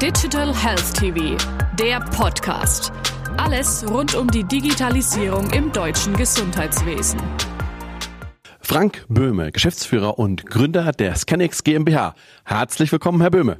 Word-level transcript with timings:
Digital 0.00 0.56
Health 0.56 0.94
TV, 0.94 1.36
der 1.78 2.00
Podcast. 2.00 2.90
Alles 3.36 3.84
rund 3.86 4.14
um 4.14 4.28
die 4.28 4.44
Digitalisierung 4.44 5.50
im 5.50 5.70
deutschen 5.72 6.16
Gesundheitswesen. 6.16 7.20
Frank 8.62 9.04
Böhme, 9.10 9.52
Geschäftsführer 9.52 10.18
und 10.18 10.46
Gründer 10.46 10.92
der 10.92 11.16
Scanix 11.16 11.64
GmbH. 11.64 12.14
Herzlich 12.46 12.90
willkommen, 12.92 13.20
Herr 13.20 13.30
Böhme. 13.30 13.58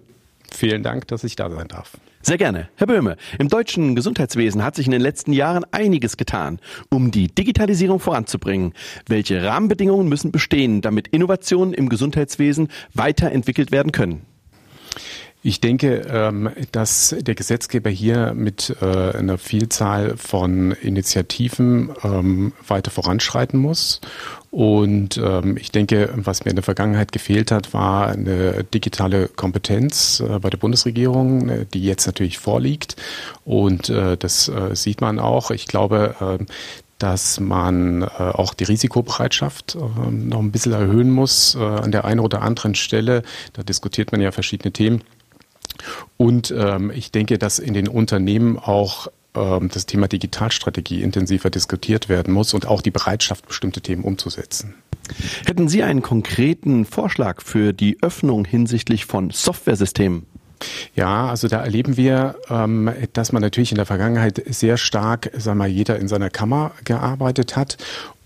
Vielen 0.50 0.82
Dank, 0.82 1.08
dass 1.08 1.24
ich 1.24 1.36
da 1.36 1.50
sein 1.50 1.68
darf. 1.68 1.98
Sehr 2.22 2.38
gerne. 2.38 2.70
Herr 2.76 2.86
Böhme, 2.86 3.18
im 3.38 3.50
deutschen 3.50 3.94
Gesundheitswesen 3.94 4.64
hat 4.64 4.76
sich 4.76 4.86
in 4.86 4.92
den 4.92 5.02
letzten 5.02 5.34
Jahren 5.34 5.66
einiges 5.72 6.16
getan, 6.16 6.58
um 6.88 7.10
die 7.10 7.26
Digitalisierung 7.28 8.00
voranzubringen. 8.00 8.72
Welche 9.06 9.44
Rahmenbedingungen 9.44 10.08
müssen 10.08 10.32
bestehen, 10.32 10.80
damit 10.80 11.08
Innovationen 11.08 11.74
im 11.74 11.90
Gesundheitswesen 11.90 12.68
weiterentwickelt 12.94 13.72
werden 13.72 13.92
können? 13.92 14.24
Ich 15.42 15.60
denke, 15.60 16.06
ähm, 16.10 16.50
dass 16.70 17.14
der 17.18 17.34
Gesetzgeber 17.34 17.88
hier 17.88 18.34
mit 18.34 18.76
äh, 18.82 19.16
einer 19.16 19.38
Vielzahl 19.38 20.18
von 20.18 20.72
Initiativen 20.72 21.90
ähm, 22.04 22.52
weiter 22.66 22.90
voranschreiten 22.90 23.58
muss. 23.58 24.02
Und 24.50 25.16
ähm, 25.16 25.56
ich 25.56 25.72
denke, 25.72 26.12
was 26.14 26.44
mir 26.44 26.50
in 26.50 26.56
der 26.56 26.62
Vergangenheit 26.62 27.12
gefehlt 27.12 27.52
hat, 27.52 27.72
war 27.72 28.08
eine 28.08 28.64
digitale 28.64 29.28
Kompetenz 29.28 30.20
äh, 30.20 30.38
bei 30.40 30.50
der 30.50 30.58
Bundesregierung, 30.58 31.48
äh, 31.48 31.66
die 31.72 31.84
jetzt 31.84 32.06
natürlich 32.06 32.38
vorliegt. 32.38 32.96
Und 33.44 33.88
das 33.88 34.50
sieht 34.72 35.00
man 35.00 35.18
auch. 35.18 35.50
Ich 35.50 35.66
glaube, 35.66 36.14
dass 37.00 37.40
man 37.40 38.02
äh, 38.02 38.06
auch 38.06 38.54
die 38.54 38.64
Risikobereitschaft 38.64 39.74
äh, 39.74 40.10
noch 40.10 40.38
ein 40.38 40.52
bisschen 40.52 40.72
erhöhen 40.72 41.10
muss 41.10 41.54
äh, 41.54 41.58
an 41.58 41.90
der 41.90 42.04
einen 42.04 42.20
oder 42.20 42.42
anderen 42.42 42.74
Stelle. 42.74 43.22
Da 43.54 43.62
diskutiert 43.62 44.12
man 44.12 44.20
ja 44.20 44.30
verschiedene 44.30 44.72
Themen. 44.72 45.02
Und 46.16 46.54
ähm, 46.56 46.90
ich 46.94 47.10
denke, 47.12 47.38
dass 47.38 47.58
in 47.58 47.74
den 47.74 47.88
Unternehmen 47.88 48.58
auch 48.58 49.08
ähm, 49.34 49.70
das 49.72 49.86
Thema 49.86 50.08
Digitalstrategie 50.08 51.02
intensiver 51.02 51.50
diskutiert 51.50 52.08
werden 52.08 52.34
muss 52.34 52.54
und 52.54 52.66
auch 52.66 52.82
die 52.82 52.90
Bereitschaft, 52.90 53.46
bestimmte 53.46 53.80
Themen 53.80 54.04
umzusetzen. 54.04 54.74
Hätten 55.44 55.68
Sie 55.68 55.82
einen 55.82 56.02
konkreten 56.02 56.84
Vorschlag 56.84 57.42
für 57.42 57.72
die 57.72 57.98
Öffnung 58.00 58.44
hinsichtlich 58.44 59.06
von 59.06 59.30
Softwaresystemen? 59.30 60.26
Ja, 60.94 61.28
also 61.28 61.48
da 61.48 61.62
erleben 61.62 61.96
wir, 61.96 62.36
ähm, 62.50 62.90
dass 63.14 63.32
man 63.32 63.40
natürlich 63.40 63.72
in 63.72 63.76
der 63.76 63.86
Vergangenheit 63.86 64.42
sehr 64.46 64.76
stark, 64.76 65.30
sagen 65.32 65.58
wir 65.58 65.64
mal, 65.64 65.68
jeder 65.68 65.98
in 65.98 66.06
seiner 66.06 66.28
Kammer 66.28 66.72
gearbeitet 66.84 67.56
hat 67.56 67.78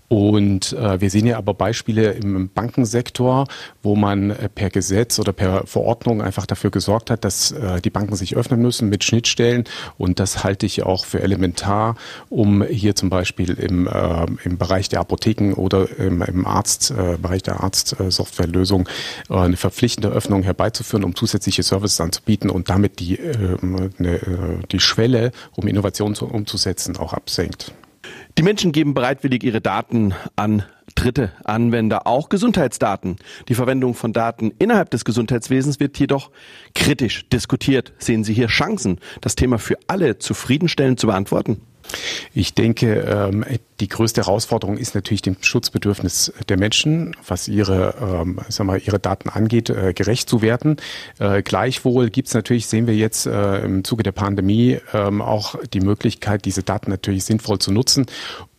und 0.07 0.73
äh, 0.73 1.01
wir 1.01 1.09
sehen 1.09 1.25
ja 1.25 1.37
aber 1.37 1.53
Beispiele 1.55 2.11
im 2.11 2.49
Bankensektor, 2.49 3.47
wo 3.81 3.95
man 3.95 4.29
äh, 4.29 4.49
per 4.49 4.69
Gesetz 4.69 5.17
oder 5.17 5.33
per 5.33 5.65
Verordnung 5.65 6.21
einfach 6.21 6.45
dafür 6.45 6.69
gesorgt 6.69 7.09
hat, 7.09 7.25
dass 7.25 7.51
äh, 7.51 7.81
die 7.81 7.89
Banken 7.89 8.15
sich 8.15 8.35
öffnen 8.35 8.61
müssen 8.61 8.89
mit 8.89 9.03
Schnittstellen. 9.03 9.63
Und 9.97 10.19
das 10.19 10.43
halte 10.43 10.67
ich 10.67 10.83
auch 10.83 11.05
für 11.05 11.21
elementar, 11.21 11.95
um 12.29 12.63
hier 12.63 12.95
zum 12.95 13.09
Beispiel 13.09 13.53
im, 13.53 13.87
äh, 13.87 14.25
im 14.43 14.57
Bereich 14.57 14.89
der 14.89 14.99
Apotheken 14.99 15.53
oder 15.53 15.87
im, 15.97 16.21
im 16.21 16.45
Arzt, 16.45 16.91
äh, 16.91 17.17
Bereich 17.17 17.41
der 17.41 17.63
Arztsoftwarelösung 17.63 18.87
äh, 19.29 19.35
eine 19.35 19.57
verpflichtende 19.57 20.09
Öffnung 20.09 20.43
herbeizuführen, 20.43 21.03
um 21.03 21.15
zusätzliche 21.15 21.63
Services 21.63 21.99
anzubieten 21.99 22.51
und 22.51 22.69
damit 22.69 22.99
die, 22.99 23.17
äh, 23.17 23.57
ne, 23.61 24.19
die 24.71 24.79
Schwelle, 24.79 25.31
um 25.55 25.67
Innovationen 25.67 26.15
zu, 26.15 26.25
umzusetzen, 26.27 26.97
auch 26.97 27.13
absenkt. 27.13 27.73
Die 28.37 28.43
Menschen 28.43 28.71
geben 28.71 28.93
bereitwillig 28.93 29.43
ihre 29.43 29.61
Daten 29.61 30.13
an 30.35 30.63
dritte 30.95 31.31
Anwender, 31.43 32.07
auch 32.07 32.29
Gesundheitsdaten. 32.29 33.17
Die 33.49 33.55
Verwendung 33.55 33.93
von 33.93 34.13
Daten 34.13 34.53
innerhalb 34.59 34.89
des 34.89 35.05
Gesundheitswesens 35.05 35.79
wird 35.79 35.99
jedoch 35.99 36.31
kritisch 36.73 37.27
diskutiert. 37.29 37.93
Sehen 37.97 38.23
Sie 38.23 38.33
hier 38.33 38.47
Chancen, 38.47 38.99
das 39.21 39.35
Thema 39.35 39.59
für 39.59 39.77
alle 39.87 40.19
zufriedenstellend 40.19 40.99
zu 40.99 41.07
beantworten? 41.07 41.61
Ich 42.33 42.53
denke, 42.53 43.01
ähm, 43.01 43.45
die 43.79 43.89
größte 43.89 44.21
Herausforderung 44.21 44.77
ist 44.77 44.95
natürlich 44.95 45.21
dem 45.21 45.35
Schutzbedürfnis 45.41 46.31
der 46.47 46.57
Menschen, 46.57 47.15
was 47.27 47.47
ihre, 47.47 47.95
ähm, 48.01 48.39
sag 48.47 48.67
mal, 48.67 48.79
ihre 48.79 48.99
Daten 48.99 49.29
angeht, 49.29 49.69
äh, 49.69 49.93
gerecht 49.93 50.29
zu 50.29 50.41
werden. 50.41 50.77
Äh, 51.19 51.43
gleichwohl 51.43 52.09
gibt 52.09 52.29
es 52.29 52.33
natürlich, 52.33 52.67
sehen 52.67 52.87
wir 52.87 52.95
jetzt 52.95 53.25
äh, 53.25 53.59
im 53.65 53.83
Zuge 53.83 54.03
der 54.03 54.13
Pandemie, 54.13 54.79
ähm, 54.93 55.21
auch 55.21 55.55
die 55.73 55.81
Möglichkeit, 55.81 56.45
diese 56.45 56.63
Daten 56.63 56.89
natürlich 56.89 57.25
sinnvoll 57.25 57.59
zu 57.59 57.71
nutzen. 57.71 58.05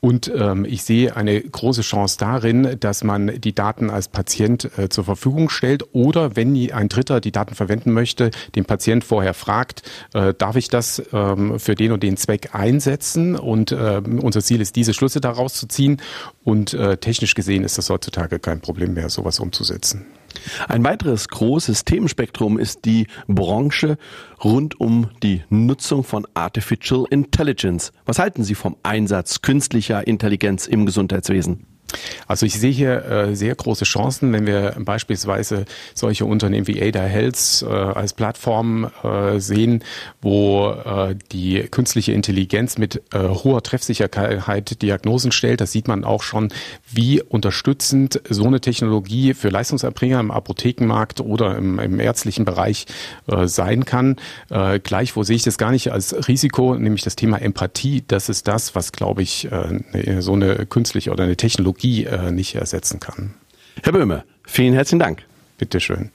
Und 0.07 0.31
ähm, 0.37 0.65
ich 0.65 0.85
sehe 0.85 1.17
eine 1.17 1.41
große 1.41 1.81
Chance 1.81 2.17
darin, 2.21 2.77
dass 2.79 3.03
man 3.03 3.41
die 3.41 3.55
Daten 3.55 3.91
als 3.91 4.07
Patient 4.07 4.71
äh, 4.79 4.89
zur 4.89 5.03
Verfügung 5.03 5.49
stellt 5.49 5.83
oder 5.95 6.37
wenn 6.37 6.55
ein 6.73 6.89
Dritter 6.89 7.21
die 7.21 7.33
Daten 7.33 7.57
verwenden 7.57 7.93
möchte, 7.93 8.31
den 8.55 8.67
Patient 8.67 9.03
vorher 9.03 9.35
fragt, 9.35 9.83
äh, 10.15 10.33
darf 10.33 10.55
ich 10.55 10.69
das 10.69 11.03
ähm, 11.13 11.59
für 11.59 11.75
den 11.75 11.91
und 11.91 12.05
den 12.05 12.17
Zweck 12.17 12.51
einsetzen? 12.53 13.35
Und 13.35 13.73
äh, 13.73 14.01
unser 14.23 14.43
Ziel 14.43 14.61
ist, 14.61 14.77
diese 14.77 14.95
Schlüsse 15.07 15.21
daraus 15.21 15.55
zu 15.55 15.69
ziehen. 15.69 16.01
Und 16.43 16.75
äh, 16.75 16.97
technisch 16.97 17.35
gesehen 17.35 17.65
ist 17.65 17.79
das 17.79 17.91
heutzutage 17.91 18.39
kein 18.39 18.61
Problem 18.61 18.95
mehr, 18.95 19.09
sowas 19.09 19.39
umzusetzen. 19.39 20.07
Ein 20.69 20.85
weiteres 20.85 21.29
großes 21.29 21.85
Themenspektrum 21.85 22.59
ist 22.59 22.85
die 22.85 23.07
Branche 23.27 23.97
rund 24.43 24.81
um 24.81 25.11
die 25.23 25.45
Nutzung 25.49 26.05
von 26.05 26.27
Artificial 26.35 27.05
Intelligence. 27.11 27.93
Was 28.05 28.19
halten 28.19 28.43
Sie 28.45 28.55
vom 28.55 28.77
Einsatz 28.83 29.41
künstlicher 29.43 30.07
Intelligenz 30.07 30.67
im 30.67 30.85
Gesundheitswesen? 30.85 31.67
Also 32.27 32.47
ich 32.47 32.59
sehe 32.59 32.71
hier 32.71 33.05
äh, 33.05 33.37
sehr 33.37 33.55
große 33.55 33.85
Chancen, 33.85 34.33
wenn 34.33 34.47
wir 34.47 34.75
beispielsweise 34.79 35.65
solche 35.95 36.25
Unternehmen 36.25 36.67
wie 36.67 36.83
Ada 36.83 37.03
Health 37.03 37.65
äh, 37.69 37.73
als 37.73 38.13
Plattform 38.13 38.91
äh, 39.03 39.39
sehen, 39.39 39.85
wo 40.21 40.75
die 41.33 41.63
künstliche 41.71 42.13
Intelligenz 42.13 42.79
mit 42.79 43.03
hoher 43.15 43.63
Treffsicherheit 43.63 44.83
Diagnosen 44.83 45.33
stellt. 45.33 45.61
Das 45.61 45.73
sieht 45.73 45.89
man 45.89 46.05
auch 46.05 46.23
schon, 46.23 46.49
wie 46.91 47.23
unterstützend 47.23 48.21
so 48.29 48.45
eine 48.45 48.61
Technologie 48.61 49.35
für 49.35 49.49
Leistungserbringer 49.49 50.19
im 50.21 50.31
Apothekenmarkt 50.31 51.21
oder 51.21 51.57
im, 51.57 51.79
im 51.79 52.01
ärztlichen 52.01 52.45
Bereich 52.45 52.87
sein 53.45 53.85
kann. 53.85 54.17
Gleichwohl 54.83 55.25
sehe 55.25 55.37
ich 55.37 55.45
das 55.45 55.59
gar 55.59 55.71
nicht 55.71 55.93
als 55.93 56.29
Risiko, 56.29 56.75
nämlich 56.75 57.03
das 57.03 57.17
Thema 57.17 57.39
Empathie. 57.39 58.03
Das 58.07 58.29
ist 58.29 58.49
das, 58.49 58.75
was, 58.75 58.93
glaube 58.93 59.23
ich, 59.23 59.49
äh, 59.51 60.21
so 60.21 60.33
eine 60.33 60.67
künstliche 60.67 61.11
oder 61.11 61.25
eine 61.25 61.37
Technologie 61.37 61.76
äh, 61.85 62.31
nicht 62.31 62.55
ersetzen 62.55 63.01
kann. 63.01 63.35
Herr 63.83 63.93
Böhme, 63.93 64.25
vielen 64.47 64.75
herzlichen 64.75 65.01
Dank. 65.01 65.25
Bitteschön. 65.59 66.11